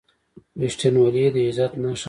•رښتینولي 0.61 1.25
د 1.33 1.35
عزت 1.47 1.71
نښه 1.81 1.97
ده. 1.97 1.99